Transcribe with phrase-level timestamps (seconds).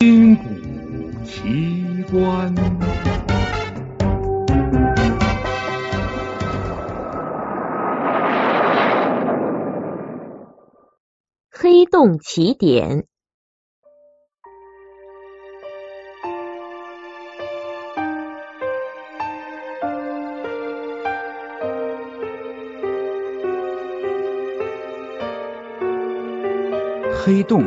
[0.00, 0.44] 金谷
[1.24, 2.54] 奇观。
[11.50, 13.08] 黑洞起点。
[27.12, 27.64] 黑洞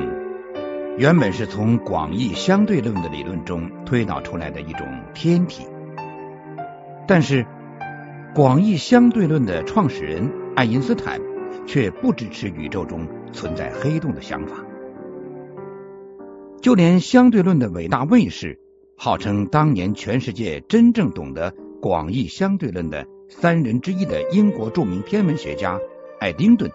[0.98, 5.66] 原本是从广义相对论的理论中推导出来的一种天体，
[7.08, 7.45] 但是
[8.36, 11.20] 广义相对论的创始人爱因斯坦
[11.66, 14.63] 却不支持宇宙中存在黑洞的想法。
[16.62, 18.60] 就连相对论的伟大卫士，
[18.96, 25.80] 号称当年全世界真正懂得广义相对论的三人之一的英国著名天文学家
[26.20, 26.70] 爱丁顿。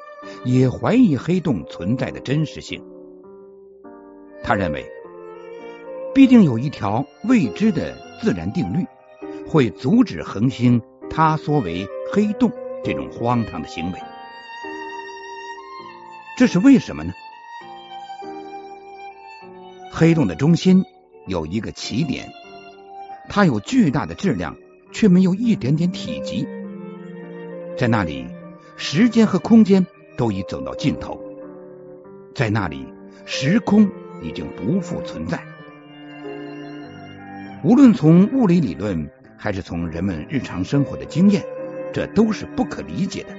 [0.45, 2.83] 也怀疑黑洞存在的真实性。
[4.47, 4.89] 他认为，
[6.15, 8.87] 必定有一条未知的自然定律，
[9.45, 12.53] 会阻止恒星塌缩为黑洞
[12.85, 13.99] 这种荒唐的行为。
[16.39, 17.13] 这是为什么呢？
[19.91, 20.85] 黑洞的中心
[21.27, 22.31] 有一个起点，
[23.29, 24.57] 它有巨大的质量，
[24.93, 26.47] 却没有一点点体积。
[27.77, 28.29] 在那里，
[28.77, 29.85] 时间和空间。
[30.17, 31.21] 都已走到尽头，
[32.35, 32.87] 在那里，
[33.27, 33.87] 时空
[34.23, 35.43] 已经不复存在。
[37.65, 41.43] 无论从物理理论，还是从人们日常生活的经验，
[41.93, 43.35] 这都是不可理解的。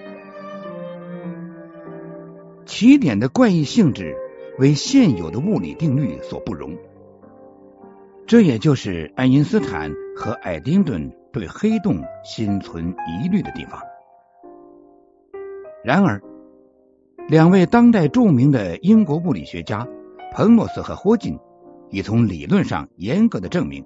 [2.66, 4.16] 起点的怪异性质
[4.60, 6.76] 为现有的物理定律所不容，
[8.26, 13.82] 这也就是爱因斯坦和爱丁顿对黑洞心存疑虑的地方。
[15.84, 16.22] 然而。
[17.30, 19.86] 两位当代著名的英国物理学家
[20.32, 21.40] 彭罗斯和霍金
[21.90, 23.86] 已从理论上严格的证明，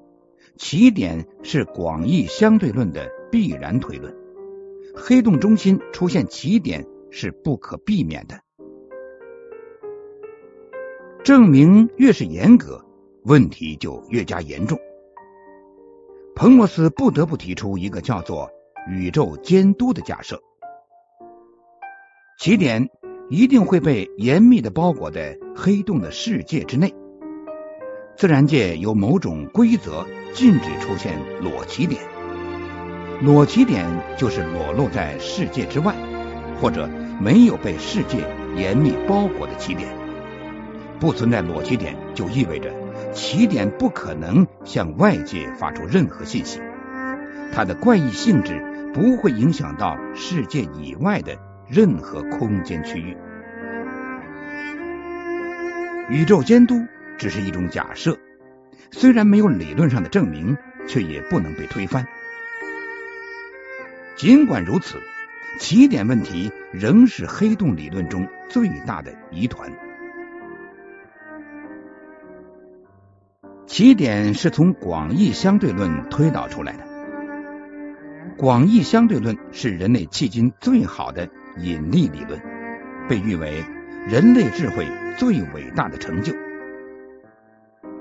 [0.58, 4.14] 起点是广义相对论的必然推论，
[4.96, 8.42] 黑洞中心出现起点是不可避免的。
[11.24, 12.84] 证明越是严格，
[13.24, 14.78] 问题就越加严重。
[16.36, 18.50] 彭罗斯不得不提出一个叫做
[18.90, 20.42] “宇宙监督”的假设，
[22.40, 22.90] 起点。
[23.32, 26.94] 一定会被严密的包裹在黑洞的世界之内。
[28.18, 32.02] 自然界有某种规则禁止出现裸起点，
[33.22, 33.88] 裸起点
[34.18, 35.96] 就是裸露在世界之外，
[36.60, 36.90] 或者
[37.22, 38.18] 没有被世界
[38.58, 39.88] 严密包裹的起点。
[41.00, 42.70] 不存在裸起点，就意味着
[43.14, 46.60] 起点不可能向外界发出任何信息，
[47.54, 48.62] 它的怪异性质
[48.94, 51.38] 不会影响到世界以外的。
[51.72, 53.16] 任何空间区域，
[56.10, 56.76] 宇宙监督
[57.18, 58.20] 只是一种假设，
[58.92, 62.06] 虽然没有理论上的证明，却也不能被推翻。
[64.18, 64.98] 尽管如此，
[65.60, 69.72] 起点问题仍是黑洞理论中最大的疑团。
[73.66, 76.84] 起点是从广义相对论推导出来的，
[78.36, 81.30] 广义相对论是人类迄今最好的。
[81.58, 82.40] 引力理论
[83.10, 83.64] 被誉为
[84.08, 86.34] 人类智慧最伟大的成就，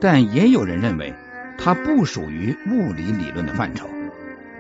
[0.01, 1.13] 但也有人认为
[1.59, 3.89] 它不属于物理理论的范畴，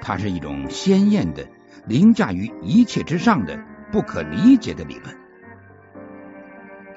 [0.00, 1.46] 它是一种鲜艳的、
[1.86, 3.58] 凌驾于一切之上的、
[3.90, 5.16] 不可理解的理论。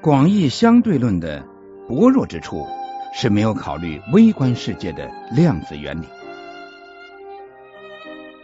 [0.02, 1.46] 广义相对论的
[1.88, 2.68] 薄弱之处
[3.14, 6.08] 是没有考虑微观世界的量子原理，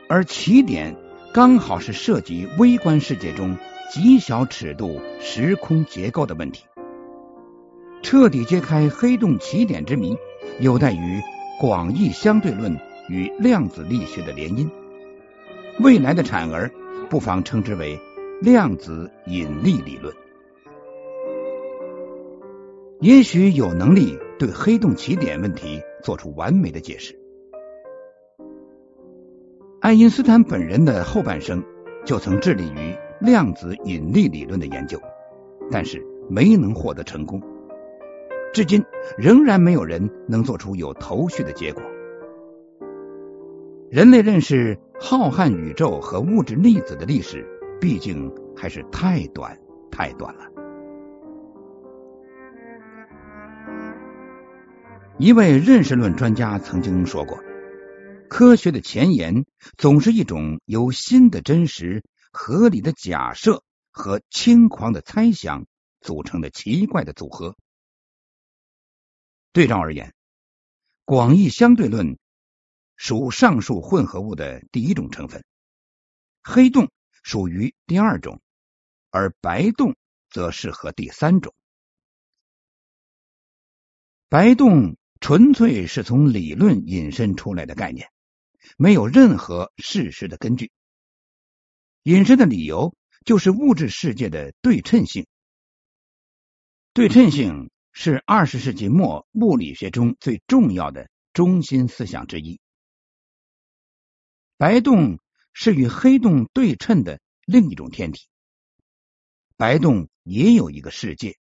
[0.08, 0.96] 而起点。
[1.32, 3.56] 刚好是涉及微观世界中
[3.92, 6.66] 极小尺度时空结构的问题，
[8.02, 10.18] 彻底揭开黑洞起点之谜，
[10.60, 11.22] 有待于
[11.60, 12.76] 广义相对论
[13.10, 14.68] 与量子力学的联姻。
[15.80, 16.72] 未来的产儿，
[17.12, 18.00] 不妨称之为
[18.42, 20.12] 量子引力理论，
[23.02, 27.16] 也许有能力对黑洞起点问题做出完美的解释。
[29.82, 31.64] 爱因斯坦本人的后半生
[32.06, 35.00] 就曾致力于量子引力理论的研究，
[35.72, 37.42] 但是没能获得成功。
[38.54, 38.84] 至今
[39.18, 41.82] 仍然没有人能做出有头绪的结果。
[43.90, 47.48] 人类认识浩瀚宇宙和物质粒子的历史，
[47.80, 49.58] 毕竟还是太短
[49.90, 50.42] 太短了。
[55.18, 57.40] 一位认识论专家曾经说过。
[58.30, 59.46] 科学的前沿
[59.78, 65.66] 总是一种由新的真实、合理的假设和轻狂的猜想
[66.00, 67.58] 组成的奇怪的组合。
[69.52, 70.14] 对照而言，
[71.04, 72.18] 广义相对论
[72.96, 75.44] 属上述混合物的第一种成分，
[76.44, 76.92] 黑洞
[77.24, 78.42] 属于第二种，
[79.10, 79.96] 而白洞
[80.30, 81.54] 则适合第三种。
[84.30, 88.10] 白洞纯粹是从理论引申出来的概念，
[88.78, 90.72] 没有任何事实的根据。
[92.04, 92.96] 引申的理由
[93.26, 95.28] 就是物质世界的对称性。
[96.94, 102.60] 对称性是二十世纪末物理学中最重要的中心思想之一。
[104.58, 105.20] 白洞
[105.54, 108.28] 是与黑洞对称的另一种天体。
[109.56, 111.38] 白洞也有一个世界，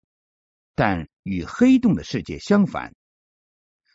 [0.74, 2.94] 但与黑洞的世界相反。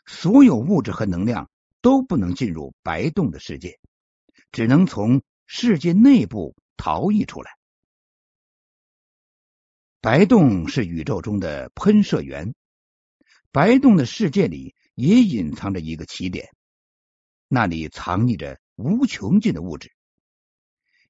[0.06, 1.50] 所有物质和能量
[1.84, 3.78] 都不能进入白洞的世界，
[4.52, 7.50] 只能从世界内部逃逸出来。
[10.00, 12.54] 白洞是宇宙中的喷射源，
[13.52, 16.48] 白洞的世界里也隐藏着一个起点，
[17.48, 19.92] 那里藏匿着无穷尽的物质，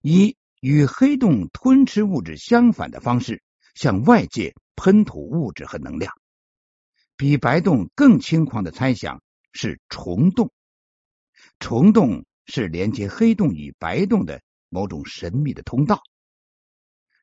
[0.00, 3.44] 以与黑洞吞吃物质相反的方式
[3.76, 6.12] 向外界喷吐物质和能量。
[7.16, 9.22] 比白洞更轻狂的猜想
[9.52, 10.50] 是虫洞，
[11.58, 16.02] 虫洞是连接黑洞与白洞的某种神秘的通道。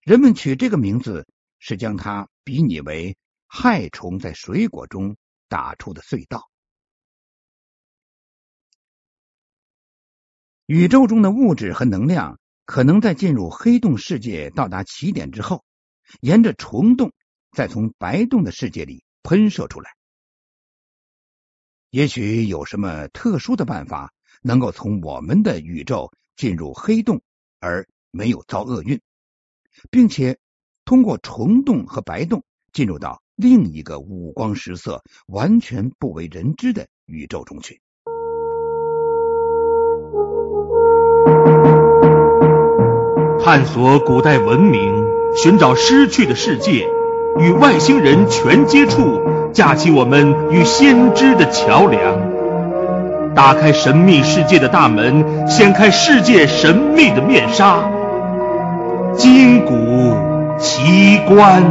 [0.04, 1.28] 人们取这个名字
[1.60, 3.18] 是将它比拟为
[3.48, 5.16] 害虫在水果中
[5.48, 6.50] 打出的隧道。
[10.66, 15.64] 宇宙中的物质和能量可能在进入黑洞世界到达起点之后，
[16.20, 17.14] 沿着虫洞
[17.52, 19.04] 再从白洞的世界里。
[19.24, 19.92] 喷射出来，
[21.92, 24.12] 也许有什么特殊的办法，
[24.42, 27.22] 能够从我们的宇宙进入黑洞
[27.60, 29.00] 而没有遭厄运，
[29.90, 30.38] 并且
[30.86, 32.44] 通过虫洞和白洞
[32.74, 37.82] 进入到另一个五光十色、完全不为人知的宇宙中去。
[43.44, 45.06] 探索古代文明，
[45.36, 46.88] 寻找失去的世界。
[47.40, 49.22] 与外星人全接触，
[49.54, 52.31] 架起我们与先知的桥梁，
[53.36, 57.90] 打开神秘世界的大门，掀开世界神秘的面纱，
[59.18, 59.74] 金谷
[60.60, 61.64] 奇观。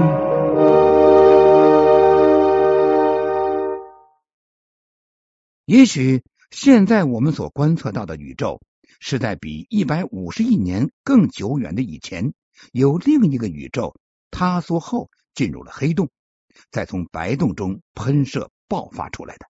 [5.67, 8.61] 也许现在我们所观测到的宇宙，
[8.99, 12.33] 是在比一百五十亿年更久远的以前，
[12.73, 13.95] 有另一个宇宙
[14.31, 15.09] 塌缩后。
[15.33, 16.11] 进入了黑洞，
[16.73, 19.50] 再从白洞中喷射爆发出来的。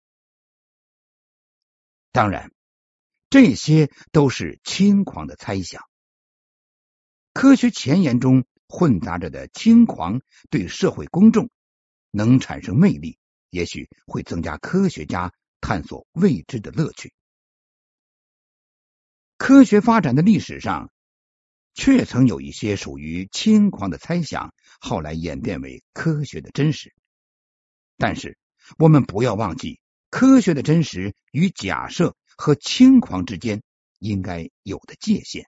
[2.19, 2.51] 当然，
[3.31, 5.85] 这些都是轻狂的猜想。
[7.33, 10.21] 科学前沿中混杂着的轻狂，
[10.51, 11.49] 对社会公众
[12.11, 13.21] 能产生魅力，
[13.51, 17.13] 也许会增加科学家探索未知的乐趣。
[19.37, 20.91] 科学发展的历史上。
[21.75, 26.93] 确曾有一些属于轻狂的猜想，后来演变为科学的真实。
[27.97, 28.37] 但是，
[28.77, 29.79] 我们不要忘记，
[30.11, 33.63] 科学的真实与假设和轻狂之间
[33.99, 35.47] 应该有的界限。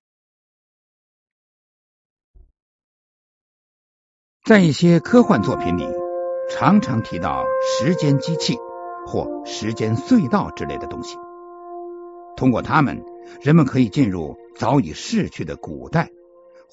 [4.44, 5.86] 在一些科幻作品里，
[6.50, 7.44] 常常提到
[7.78, 8.56] 时间机器
[9.06, 11.16] 或时间隧道之类的东西。
[12.37, 13.04] 通过它们，
[13.42, 16.11] 人们可以进入早已逝去的古代。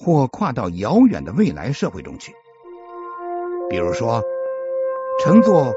[0.00, 2.32] 或跨到遥远的未来社会中去，
[3.68, 4.22] 比如说，
[5.24, 5.74] 乘坐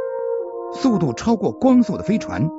[0.74, 2.50] 速度超过光速的飞船，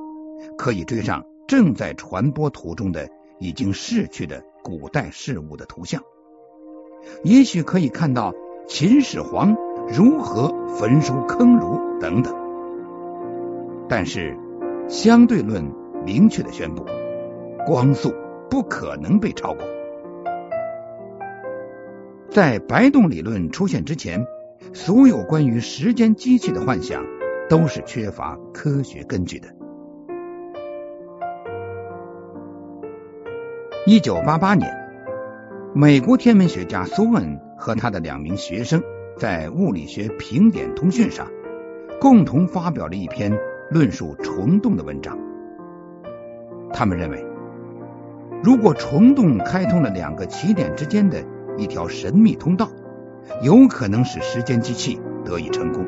[0.57, 6.03] 可以追上正在传播途中的已经逝去的古代事物的图像，
[7.25, 8.33] 也许可以看到
[8.69, 9.57] 秦始皇
[9.89, 12.35] 如何焚书坑儒等等。
[13.89, 14.37] 但是，
[14.89, 15.65] 相对论
[16.05, 16.85] 明确的宣布，
[17.67, 18.15] 光速
[18.49, 19.65] 不可能被超过。
[22.31, 24.25] 在白洞理论出现之前，
[24.73, 27.05] 所有关于时间机器的幻想
[27.49, 29.49] 都是缺乏科学根据的。
[33.87, 34.73] 一九八八年，
[35.75, 38.83] 美国天文学家苏恩和他的两名学生
[39.17, 41.29] 在《物理学评点通讯》上
[42.01, 43.39] 共同发表了一篇
[43.71, 45.19] 论述虫洞的文章。
[46.73, 47.25] 他们认为，
[48.43, 51.23] 如果虫洞开通了两个起点之间的。
[51.59, 52.71] 一条神秘通道，
[53.43, 55.85] 有可能使时间机器得以成功。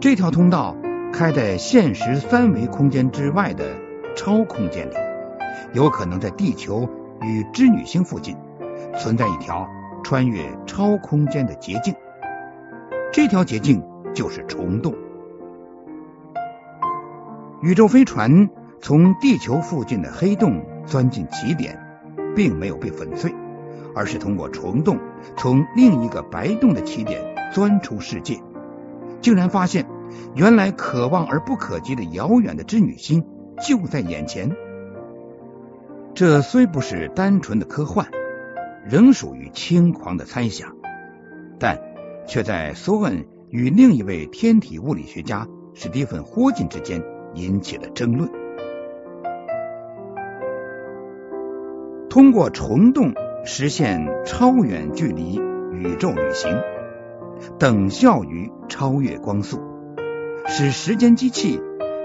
[0.00, 0.76] 这条通道
[1.12, 3.64] 开在现实三维空间之外的
[4.14, 4.94] 超空间里，
[5.72, 6.88] 有可能在地球
[7.20, 8.36] 与织女星附近
[8.96, 9.68] 存在一条
[10.04, 11.92] 穿越超空间的捷径。
[13.12, 13.82] 这条捷径
[14.14, 14.94] 就是虫洞。
[17.60, 18.48] 宇宙飞船
[18.80, 21.76] 从地球附近的黑洞钻进起点，
[22.36, 23.34] 并没有被粉碎，
[23.96, 24.96] 而是通过虫洞
[25.36, 27.20] 从另一个白洞的起点
[27.52, 28.40] 钻出世界，
[29.20, 29.86] 竟然发现
[30.34, 33.24] 原来可望而不可及的遥远的织女星
[33.66, 34.56] 就在眼前。
[36.14, 38.08] 这虽不是单纯的科幻，
[38.84, 40.74] 仍属于轻狂的猜想，
[41.58, 41.80] 但
[42.26, 47.02] 却在苏恩与另一位天体物理学家史蒂芬·霍金之间
[47.34, 48.28] 引起了争论。
[52.10, 53.12] 通过虫洞
[53.44, 55.40] 实现超远距离
[55.72, 56.60] 宇宙旅行，
[57.58, 59.58] 等效于超越光速，
[60.46, 61.60] 使时间机器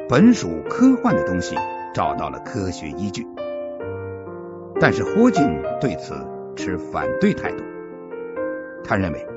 [0.10, 1.56] 本属科幻的东西
[1.94, 3.28] 找到了科学依据。
[4.80, 6.16] 但是霍金对此
[6.56, 7.64] 持反对态度，
[8.84, 9.28] 他认为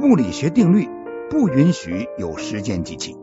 [0.00, 0.88] 物理学定律
[1.28, 3.14] 不允许有时间机器，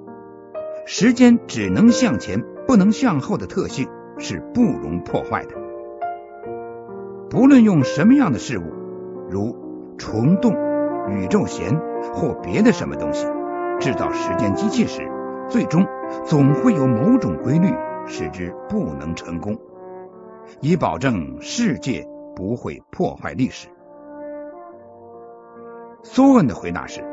[0.86, 3.90] 时间只能向前不能向后的特性
[4.20, 5.56] 是不容破坏的。
[7.32, 8.72] 不论用什么样的事物，
[9.28, 9.56] 如
[9.98, 10.56] 虫洞、
[11.10, 11.80] 宇宙弦
[12.14, 13.26] 或别的什么东西
[13.80, 15.10] 制造时间机器时，
[15.50, 15.86] 最终
[16.26, 17.74] 总会有某种规律
[18.06, 19.58] 使之不能成功。
[20.60, 23.68] 以保证世界不会破坏历史。
[26.04, 27.04] 苏恩的回答是：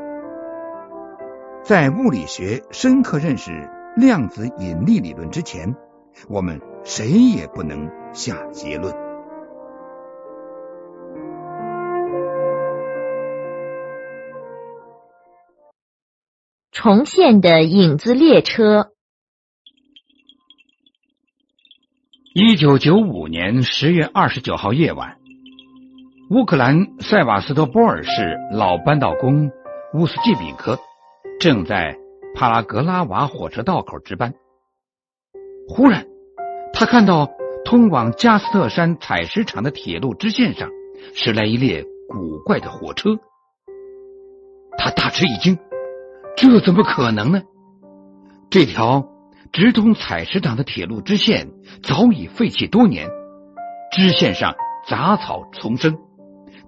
[1.63, 5.75] 在物理学深刻认识量子引力理论之前，
[6.29, 9.08] 我们谁也不能下结论。
[16.81, 18.93] 重现的影子列车。
[22.33, 25.17] 一九九五年十月二十九号夜晚，
[26.31, 29.51] 乌克兰塞瓦斯托波尔市老扳道工
[29.93, 30.79] 乌斯季比科
[31.41, 31.99] 正在
[32.37, 34.35] 帕拉格拉瓦火车道口值班。
[35.67, 36.07] 忽然，
[36.73, 37.29] 他看到
[37.65, 40.71] 通往加斯特山采石场的铁路支线上
[41.13, 43.19] 驶来一列古怪的火车。
[44.79, 45.59] 他大吃一惊，
[46.41, 47.43] 这怎么可能呢？
[48.49, 49.07] 这条。
[49.51, 51.49] 直通采石场的铁路支线
[51.83, 53.09] 早已废弃多年，
[53.91, 54.55] 支线上
[54.87, 55.99] 杂草丛生，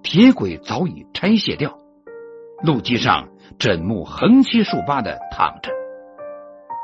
[0.01, 1.77] 铁轨早已拆卸掉，
[2.63, 5.71] 路基上枕木横七竖八的躺着。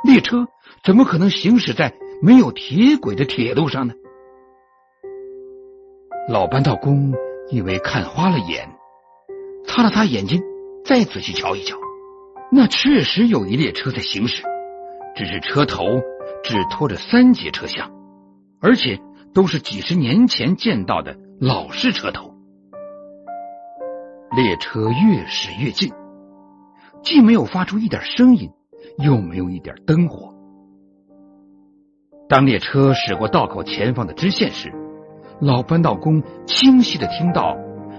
[0.03, 0.45] 列车
[0.83, 3.95] 怎么可能行驶在没有铁轨的铁路上呢？
[6.29, 7.11] 老扳道工
[7.49, 8.69] 以为看花了眼，
[9.65, 10.43] 擦了擦眼睛，
[10.85, 11.75] 再仔细瞧一瞧，
[12.51, 14.43] 那确实有一列车在行驶。
[15.15, 15.83] 只是车头
[16.43, 17.91] 只拖着三节车厢，
[18.61, 18.99] 而且
[19.33, 22.35] 都是几十年前见到的老式车头。
[24.35, 25.91] 列车越驶越近，
[27.01, 28.51] 既没有发出一点声音，
[28.99, 30.35] 又没有一点灯火。
[32.29, 34.71] 当列车驶过道口前方的支线时，
[35.41, 37.57] 老扳道工清晰的听到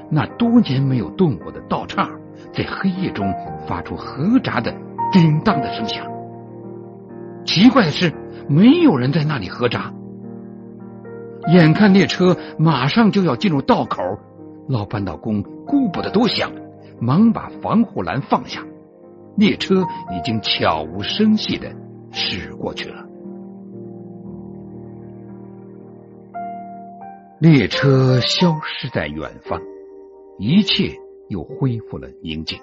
[0.08, 2.08] 那多年没有动过的道岔
[2.52, 3.34] 在黑夜中
[3.66, 4.74] 发出合闸的
[5.12, 6.06] 叮当的声响。
[7.44, 8.12] 奇怪的是，
[8.48, 9.92] 没有人在那里合闸。
[11.52, 14.02] 眼看列车马上就要进入道口，
[14.68, 16.50] 老扳道工顾不得多想，
[17.00, 18.62] 忙把防护栏放下。
[19.36, 19.76] 列车
[20.10, 21.70] 已经悄无声息的
[22.10, 23.04] 驶过去了。
[27.40, 29.60] 列车消失在远方，
[30.38, 30.98] 一切
[31.28, 32.58] 又恢复了宁静。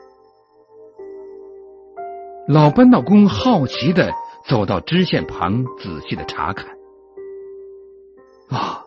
[2.47, 4.11] 老扳道工好奇的。
[4.47, 6.67] 走到支线旁，仔细的查看。
[8.47, 8.85] 啊，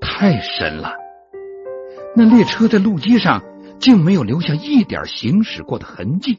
[0.00, 0.92] 太神了！
[2.14, 3.42] 那列车在路基上
[3.80, 6.38] 竟没有留下一点行驶过的痕迹。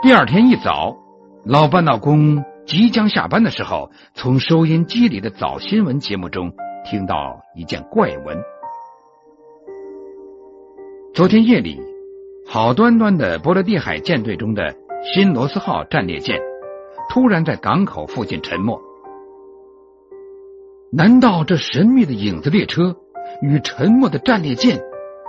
[0.00, 0.96] 第二天一早，
[1.44, 6.54] 老扳道工即将下班的时候，从收音机里的早新闻节目中
[6.84, 8.36] 听到一件怪闻：
[11.14, 11.80] 昨天夜里。
[12.50, 16.40] 好端端的波罗的海舰队中的新罗斯号战列舰
[17.10, 18.80] 突然在港口附近沉没。
[20.90, 22.96] 难道这神秘的影子列车
[23.42, 24.80] 与沉没的战列舰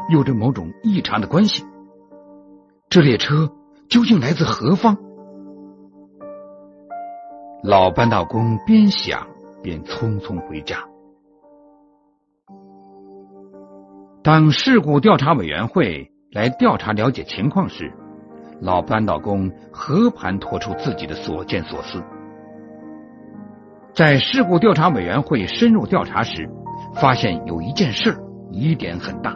[0.09, 1.65] 有着某种异常的关系？
[2.89, 3.51] 这列车
[3.89, 4.97] 究竟来自何方？
[7.61, 9.27] 老扳道工边想
[9.61, 10.88] 边匆匆回家。
[14.31, 16.11] 当事故调查委员会。
[16.31, 17.91] 来调查了解情况时，
[18.61, 22.03] 老扳道工和盘托出自己的所见所思。
[23.95, 26.47] 在事故调查委员会深入调查时，
[26.93, 28.15] 发现有一件事
[28.51, 29.35] 疑点很大。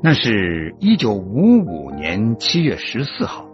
[0.00, 3.44] 那是一九五五年七月十四号，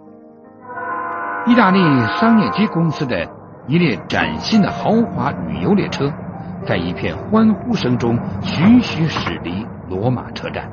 [1.47, 1.81] 意大利
[2.19, 3.27] 桑涅基公司的
[3.67, 6.13] 一列崭新的豪华旅游列车，
[6.67, 10.71] 在一片欢呼声中徐徐驶离罗马车站。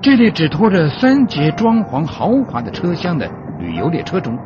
[0.00, 3.28] 这列只拖着三节装潢豪华的车厢的
[3.58, 4.38] 旅游列车中，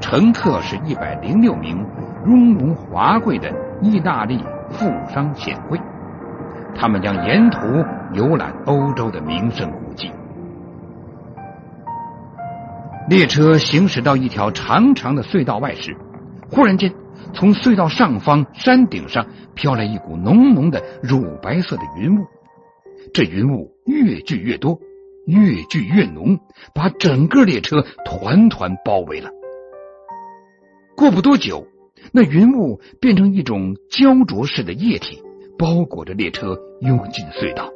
[0.00, 1.86] 乘客是一百零六名
[2.26, 3.50] 雍容华贵的
[3.80, 5.80] 意大利富商显贵。
[6.74, 7.58] 他们将沿途
[8.12, 10.12] 游览欧洲的名胜古迹。
[13.08, 15.96] 列车行驶到一条长长的隧道外时，
[16.50, 16.92] 忽然间，
[17.34, 22.26] 从隧道上方山顶上飘来一股浓浓的乳白色的云雾。
[23.12, 24.78] 这云雾越聚越多，
[25.26, 26.38] 越聚越浓，
[26.74, 29.30] 把整个列车团团包围了。
[30.96, 31.66] 过不多久，
[32.12, 35.22] 那云雾变成一种焦灼似的液体。
[35.58, 37.70] 包裹着列车涌进隧道。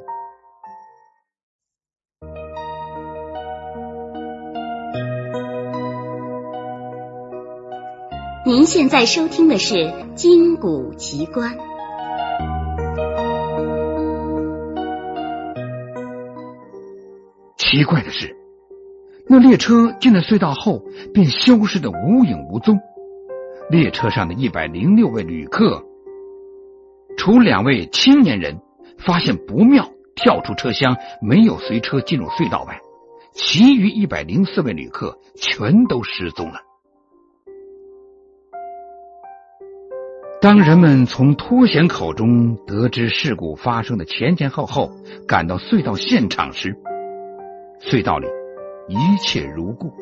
[8.51, 9.75] 您现在收听的是
[10.15, 11.57] 《金谷奇观》。
[17.57, 18.37] 奇怪的是，
[19.29, 20.83] 那列车进了隧道后
[21.15, 22.77] 便消失的无影无踪。
[23.71, 25.85] 列车上的一百零六位旅客。
[27.17, 28.61] 除两位青年人
[28.99, 32.81] 发现不妙，跳出车厢，没有随车进入隧道外，
[33.33, 36.63] 其余一百零四位旅客全都失踪了。
[40.41, 44.91] 当人们从脱险口中得知事故发生的前前后后，
[45.29, 46.75] 赶到隧道现场时，
[47.83, 48.27] 隧道里
[48.89, 49.93] 一切如故，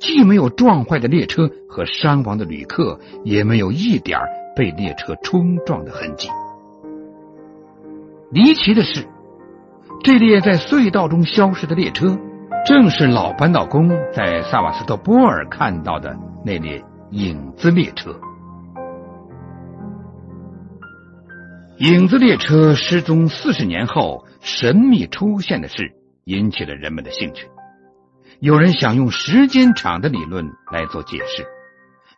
[0.00, 4.18] 既没有撞坏的列车和伤亡的旅客，也没有一点。
[4.56, 6.30] 被列车冲撞的痕迹。
[8.30, 9.06] 离奇的是，
[10.02, 12.18] 这列在隧道中消失的列车，
[12.64, 18.18] 正是老扳道工在萨瓦斯托波尔看到的那列影子列车。
[21.78, 27.48] 影子列车失踪四十年后神秘出现的事，引起了人们的兴趣。
[28.40, 31.46] 有人想用时间场的理论来做解释，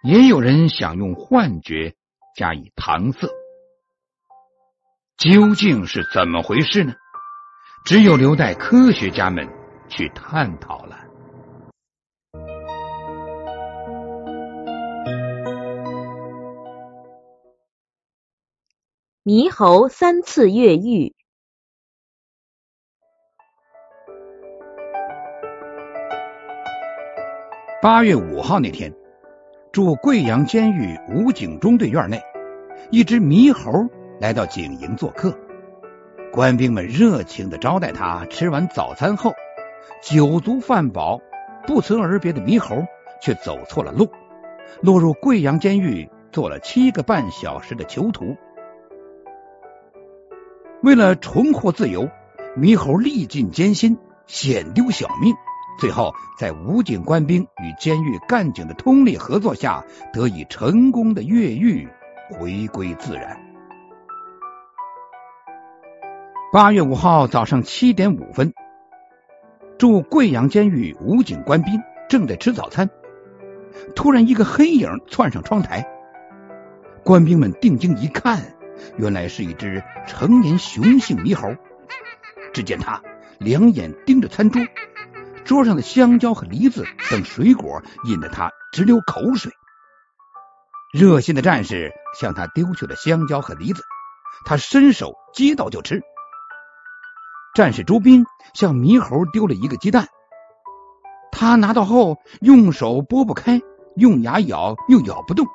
[0.04, 1.94] 也有人想用幻觉。
[2.36, 3.26] 加以搪塞，
[5.16, 6.94] 究竟是怎么回事呢？
[7.84, 9.48] 只有留待科学家们
[9.88, 11.07] 去探讨了。
[19.28, 21.14] 猕猴三次越狱。
[27.82, 28.90] 八月五号那天。
[29.70, 32.22] 驻贵阳监狱武警中队院内，
[32.90, 33.70] 一只猕猴
[34.18, 35.36] 来到警营做客。
[36.32, 38.24] 官兵们热情的招待他。
[38.30, 39.34] 吃完早餐后，
[40.00, 41.20] 酒足饭饱，
[41.66, 42.82] 不辞而别的猕猴
[43.20, 44.10] 却走错了路，
[44.80, 48.34] 落入贵阳监狱，做了七个半小时的囚徒。
[50.82, 52.08] 为了重获自由，
[52.56, 55.34] 猕猴历尽艰辛，险丢小命。
[55.80, 61.88] 最后，在武警官兵与监狱干警的通力合作下，得以成功的越狱，
[62.30, 63.40] 回归自然。
[66.52, 68.54] 八月五号早上七点五分，
[69.78, 72.88] 驻贵阳监狱武警官兵正在吃早餐，
[73.94, 75.86] 突然一个黑影窜上窗台，
[77.04, 78.56] 官兵们定睛一看，
[78.96, 81.54] 原来是一只成年雄性猕猴。
[82.52, 83.02] 只见他
[83.38, 84.62] 两眼盯着餐桌。
[85.44, 89.52] 桌上的香蕉和梨子等水果引得他直流口水。
[90.92, 93.82] 热心的战士向他丢去了香蕉和梨子，
[94.44, 96.02] 他伸手接到就吃。
[97.54, 100.08] 战士朱兵向猕猴丢了一个鸡蛋，
[101.32, 103.60] 他拿到后用手拨不开，
[103.96, 105.46] 用牙咬又咬不动，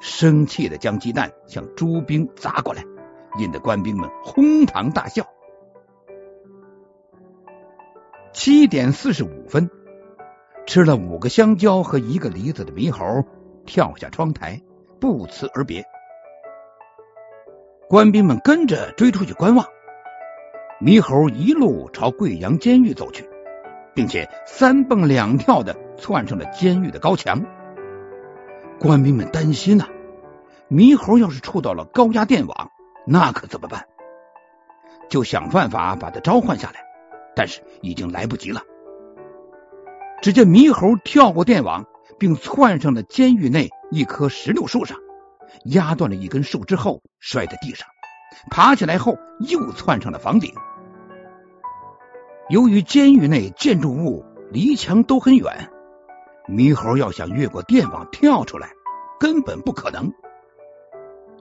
[0.00, 2.84] 生气的将鸡蛋向朱兵砸过来，
[3.38, 5.26] 引得官兵们哄堂大笑。
[8.32, 9.70] 七点四十五分，
[10.66, 13.24] 吃了五个香蕉和一个梨子的猕猴
[13.66, 14.62] 跳下窗台，
[15.00, 15.84] 不辞而别。
[17.88, 19.66] 官兵们跟着追出去观望，
[20.80, 23.28] 猕猴一路朝贵阳监狱走去，
[23.94, 27.44] 并且三蹦两跳的窜上了监狱的高墙。
[28.80, 29.86] 官兵们担心呐，
[30.70, 32.70] 猕猴要是触到了高压电网，
[33.06, 33.86] 那可怎么办？
[35.10, 36.80] 就想办法把它召唤下来。
[37.36, 38.62] 但是已经来不及了。
[40.20, 41.86] 只见猕猴跳过电网，
[42.18, 44.98] 并窜上了监狱内一棵石榴树上，
[45.64, 47.88] 压断了一根树枝后摔在地上，
[48.50, 50.52] 爬起来后又窜上了房顶。
[52.48, 55.70] 由于监狱内建筑物离墙都很远，
[56.50, 58.72] 猕猴要想越过电网跳出来，
[59.18, 60.12] 根本不可能。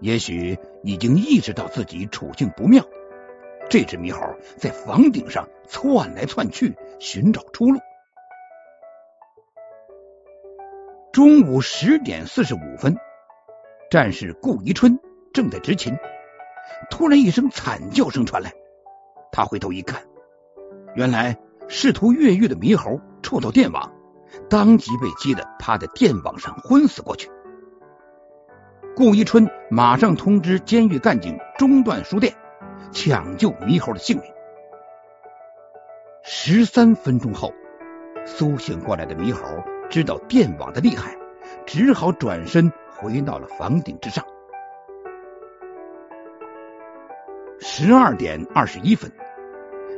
[0.01, 2.85] 也许已经意识到自己处境不妙，
[3.69, 4.21] 这只猕猴
[4.57, 7.79] 在房顶上窜来窜去，寻找出路。
[11.11, 12.95] 中午十点四十五分，
[13.89, 14.99] 战士顾宜春
[15.33, 15.97] 正在执勤，
[16.89, 18.53] 突然一声惨叫声传来，
[19.31, 20.03] 他回头一看。
[20.95, 23.91] 原来试图越狱的猕猴触到电网，
[24.49, 27.29] 当即被击得趴在电网上昏死过去。
[28.95, 32.33] 顾一春马上通知监狱干警中断输电，
[32.91, 34.25] 抢救猕猴的性命。
[36.23, 37.53] 十三分钟后，
[38.25, 39.41] 苏醒过来的猕猴
[39.89, 41.17] 知道电网的厉害，
[41.65, 44.25] 只好转身回到了房顶之上。
[47.59, 49.11] 十二点二十一分。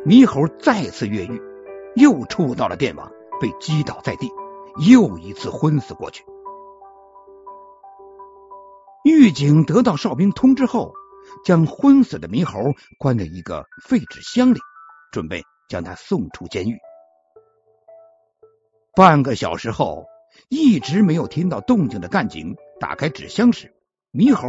[0.06, 1.40] 猕猴再次越狱，
[1.96, 3.12] 又触到了电网，
[3.42, 4.32] 被击倒在地，
[4.88, 6.24] 又一次昏死过去。
[9.04, 10.94] 狱警得到哨兵通知后，
[11.44, 12.60] 将昏死的猕猴
[13.00, 14.60] 关在一个废纸箱里，
[15.12, 16.78] 准备将他送出监狱。
[18.96, 20.06] 半个小时后，
[20.50, 23.74] 一直没有听到动静的干警打开纸箱时，
[24.14, 24.48] 猕猴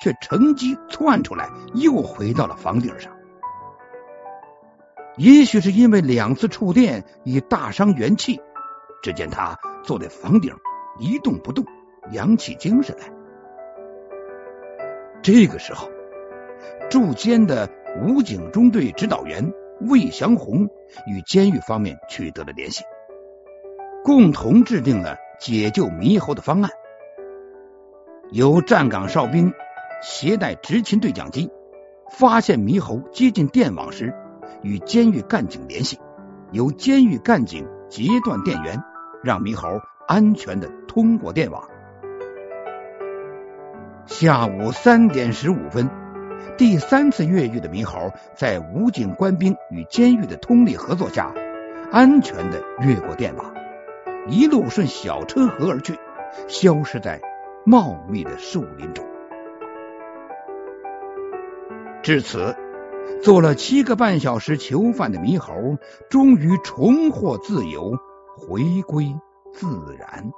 [0.00, 3.19] 却乘机窜出来，又回到了房顶上。
[5.20, 8.40] 也许是因为两次触电已大伤元气，
[9.02, 10.56] 只见他坐在房顶
[10.98, 11.62] 一动不动，
[12.10, 13.12] 扬起精神来。
[15.20, 15.90] 这个时候，
[16.88, 17.68] 驻监的
[18.02, 19.52] 武警中队指导员
[19.82, 20.70] 魏祥红
[21.06, 22.82] 与监狱方面取得了联系，
[24.02, 26.70] 共同制定了解救猕猴的方案。
[28.30, 29.52] 由站岗哨兵
[30.00, 31.50] 携带执勤对讲机，
[32.10, 34.14] 发现猕猴接近电网时。
[34.62, 35.98] 与监狱干警联系，
[36.52, 38.82] 由监狱干警截断电源，
[39.22, 41.68] 让猕猴安全的通过电网。
[44.06, 45.88] 下午三点十五分，
[46.56, 51.32] 第三次越狱的猕猴在武警官兵与监狱的通力合作下，
[51.92, 53.54] 安全的越过电网，
[54.28, 55.98] 一路顺小车河而去，
[56.48, 57.20] 消失在
[57.64, 59.04] 茂密的树林中。
[62.02, 62.56] 至此。
[63.22, 65.52] 做了七个半小时囚犯的猕猴，
[66.08, 67.98] 终于重获自由，
[68.36, 69.14] 回归
[69.52, 69.66] 自
[69.98, 70.32] 然。